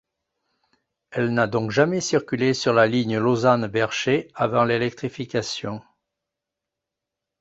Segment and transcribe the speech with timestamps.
[1.11, 5.83] Elle n'a donc jamais circulé sur la ligne Lausanne– Bercher avant l'électrification.